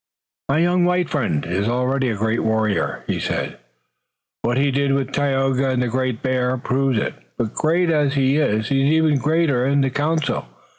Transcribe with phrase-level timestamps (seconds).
[0.49, 3.59] "My young white friend is already a great warrior," he said.
[4.41, 8.37] "What he did with Tayoga and the Great Bear proves it, but great as he
[8.37, 10.47] is he is even greater in the council.